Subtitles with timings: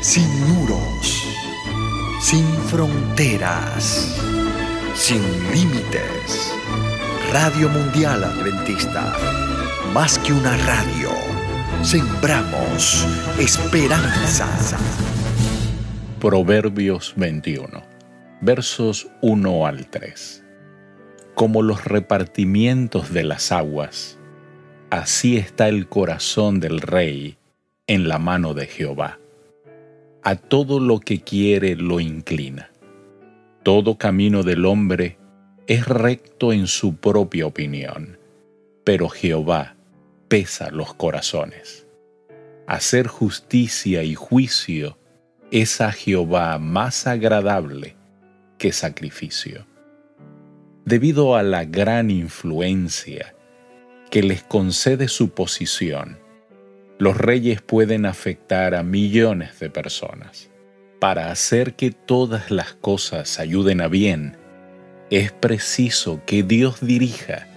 [0.00, 1.26] sin muros,
[2.20, 4.18] sin fronteras,
[4.94, 5.20] sin
[5.52, 6.54] límites.
[7.30, 9.14] Radio Mundial Adventista,
[9.92, 11.10] más que una radio,
[11.82, 13.06] sembramos
[13.38, 14.48] esperanza.
[16.18, 17.82] Proverbios 21,
[18.40, 20.44] versos 1 al 3.
[21.34, 24.18] Como los repartimientos de las aguas,
[24.88, 27.36] así está el corazón del rey
[27.86, 29.19] en la mano de Jehová
[30.22, 32.70] a todo lo que quiere lo inclina.
[33.62, 35.18] Todo camino del hombre
[35.66, 38.18] es recto en su propia opinión,
[38.84, 39.76] pero Jehová
[40.28, 41.86] pesa los corazones.
[42.66, 44.98] Hacer justicia y juicio
[45.50, 47.96] es a Jehová más agradable
[48.58, 49.66] que sacrificio.
[50.84, 53.34] Debido a la gran influencia
[54.10, 56.18] que les concede su posición,
[57.00, 60.50] los reyes pueden afectar a millones de personas.
[61.00, 64.36] Para hacer que todas las cosas ayuden a bien,
[65.08, 67.48] es preciso que Dios dirija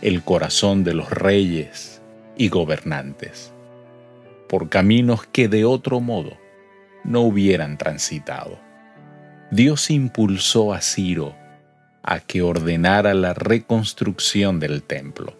[0.00, 2.00] el corazón de los reyes
[2.38, 3.52] y gobernantes
[4.48, 6.38] por caminos que de otro modo
[7.04, 8.58] no hubieran transitado.
[9.50, 11.34] Dios impulsó a Ciro
[12.02, 15.36] a que ordenara la reconstrucción del templo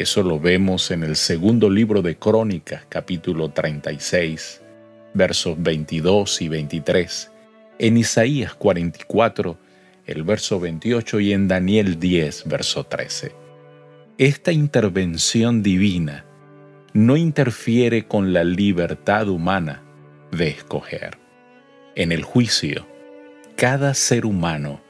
[0.00, 4.62] eso lo vemos en el segundo libro de Crónicas, capítulo 36,
[5.12, 7.30] versos 22 y 23,
[7.78, 9.58] en Isaías 44,
[10.06, 13.32] el verso 28 y en Daniel 10, verso 13.
[14.16, 16.24] Esta intervención divina
[16.94, 19.82] no interfiere con la libertad humana
[20.32, 21.18] de escoger.
[21.94, 22.86] En el juicio,
[23.54, 24.80] cada ser humano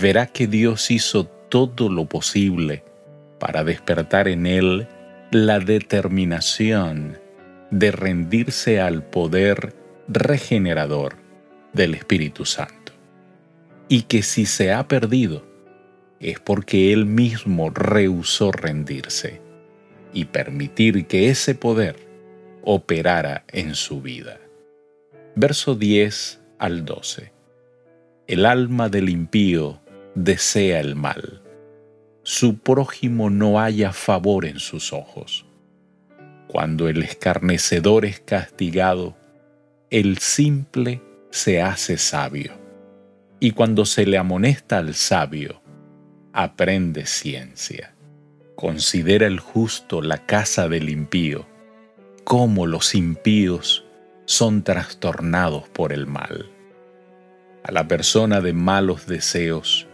[0.00, 2.84] verá que Dios hizo todo lo posible
[3.38, 4.88] para despertar en él
[5.30, 7.18] la determinación
[7.70, 9.74] de rendirse al poder
[10.08, 11.16] regenerador
[11.72, 12.92] del Espíritu Santo.
[13.88, 15.46] Y que si se ha perdido,
[16.20, 19.40] es porque él mismo rehusó rendirse
[20.12, 21.96] y permitir que ese poder
[22.62, 24.38] operara en su vida.
[25.36, 27.32] Verso 10 al 12.
[28.26, 29.80] El alma del impío
[30.14, 31.42] desea el mal
[32.28, 35.46] su prójimo no haya favor en sus ojos.
[36.46, 39.16] Cuando el escarnecedor es castigado,
[39.88, 41.00] el simple
[41.30, 42.52] se hace sabio,
[43.40, 45.62] y cuando se le amonesta al sabio,
[46.34, 47.94] aprende ciencia.
[48.56, 51.46] Considera el justo la casa del impío,
[52.24, 53.86] cómo los impíos
[54.26, 56.50] son trastornados por el mal.
[57.64, 59.88] A la persona de malos deseos,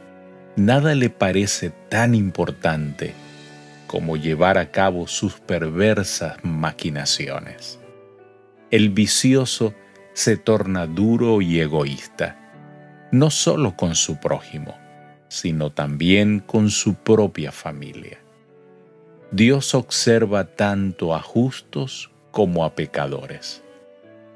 [0.56, 3.15] nada le parece tan importante
[3.87, 7.78] como llevar a cabo sus perversas maquinaciones.
[8.70, 9.75] El vicioso
[10.12, 14.76] se torna duro y egoísta, no solo con su prójimo,
[15.28, 18.19] sino también con su propia familia.
[19.31, 23.62] Dios observa tanto a justos como a pecadores,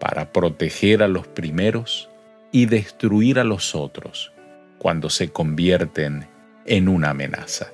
[0.00, 2.08] para proteger a los primeros
[2.52, 4.32] y destruir a los otros
[4.78, 6.28] cuando se convierten
[6.66, 7.72] en una amenaza.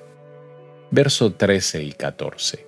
[0.91, 2.65] Verso 13 y 14.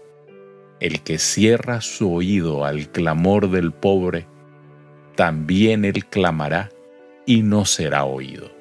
[0.80, 4.28] El que cierra su oído al clamor del pobre,
[5.16, 6.70] también él clamará
[7.26, 8.52] y no será oído.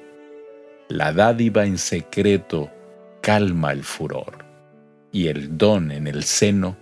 [0.89, 2.71] La dádiva en secreto
[3.21, 4.45] calma el furor,
[5.11, 6.77] y el don en el seno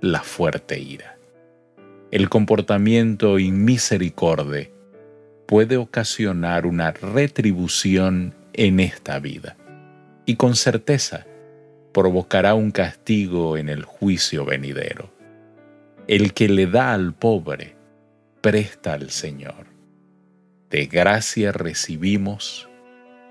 [0.00, 1.18] la fuerte ira.
[2.10, 4.75] El comportamiento inmisericorde
[5.46, 9.56] puede ocasionar una retribución en esta vida
[10.26, 11.26] y con certeza
[11.92, 15.12] provocará un castigo en el juicio venidero.
[16.08, 17.76] El que le da al pobre,
[18.40, 19.66] presta al Señor.
[20.68, 22.68] De gracia recibimos,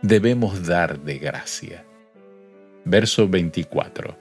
[0.02, 1.86] debemos dar de gracia.
[2.86, 4.18] Verso 24.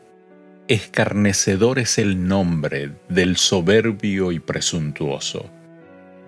[0.66, 5.50] Escarnecedor es el nombre del soberbio y presuntuoso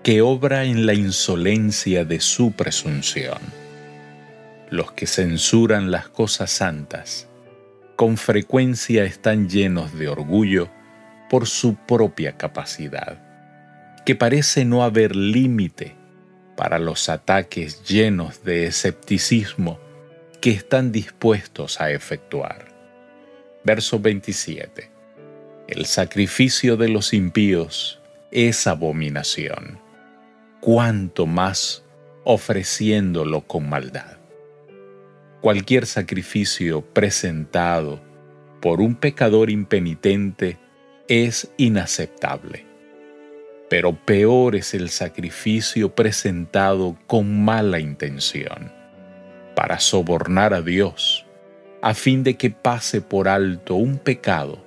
[0.07, 3.39] que obra en la insolencia de su presunción.
[4.69, 7.27] Los que censuran las cosas santas
[7.97, 10.69] con frecuencia están llenos de orgullo
[11.29, 13.19] por su propia capacidad,
[14.05, 15.97] que parece no haber límite
[16.55, 19.77] para los ataques llenos de escepticismo
[20.39, 22.73] que están dispuestos a efectuar.
[23.65, 24.89] Verso 27.
[25.67, 27.99] El sacrificio de los impíos
[28.31, 29.85] es abominación
[30.61, 31.83] cuánto más
[32.23, 34.17] ofreciéndolo con maldad.
[35.41, 38.01] Cualquier sacrificio presentado
[38.61, 40.57] por un pecador impenitente
[41.07, 42.65] es inaceptable.
[43.69, 48.71] pero peor es el sacrificio presentado con mala intención,
[49.55, 51.25] para sobornar a Dios,
[51.81, 54.63] a fin de que pase por alto un pecado,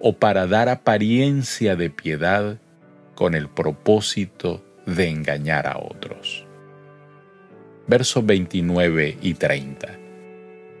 [0.00, 2.58] o para dar apariencia de piedad
[3.14, 4.64] con el propósito
[4.94, 6.46] de engañar a otros.
[7.86, 9.98] Versos 29 y 30.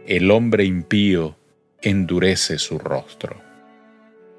[0.06, 1.36] El hombre impío
[1.82, 3.36] endurece su rostro,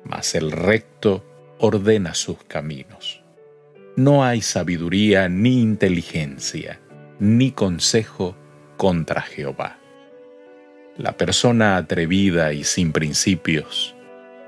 [0.04, 1.26] mas el recto
[1.60, 3.24] ordena sus caminos.
[3.96, 6.80] No hay sabiduría ni inteligencia,
[7.20, 8.36] ni consejo
[8.78, 9.78] contra Jehová.
[10.98, 13.96] La persona atrevida y sin principios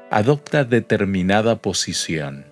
[0.09, 2.45] adopta determinada posición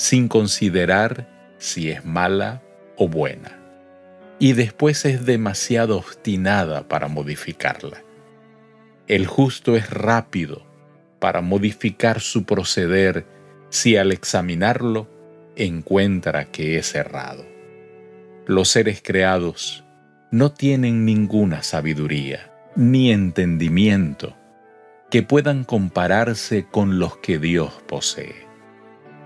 [0.00, 1.28] sin considerar
[1.60, 2.62] si es mala
[2.96, 3.60] o buena,
[4.40, 8.02] y después es demasiado obstinada para modificarla.
[9.06, 10.66] El justo es rápido
[11.20, 13.26] para modificar su proceder
[13.68, 15.08] si al examinarlo
[15.54, 17.44] encuentra que es errado.
[18.46, 19.84] Los seres creados
[20.32, 24.36] no tienen ninguna sabiduría ni entendimiento
[25.10, 28.46] que puedan compararse con los que Dios posee,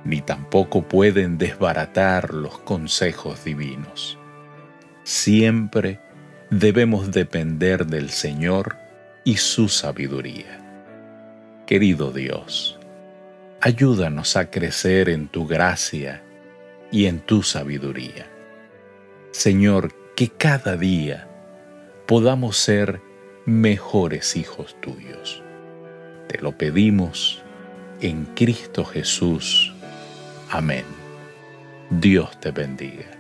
[0.05, 4.19] ni tampoco pueden desbaratar los consejos divinos.
[5.03, 6.01] Siempre
[6.51, 8.77] debemos depender del Señor
[9.25, 10.61] y su sabiduría.
[11.67, 12.79] Querido Dios,
[13.61, 16.23] ayúdanos a crecer en tu gracia
[16.93, 18.27] y en tu sabiduría.
[19.33, 21.29] Señor, que cada día
[22.07, 23.01] podamos ser
[23.47, 25.43] mejores hijos tuyos.
[26.29, 27.43] Te lo pedimos
[28.01, 29.74] en Cristo Jesús.
[30.55, 30.85] Amén.
[31.91, 33.14] Dios te bendiga.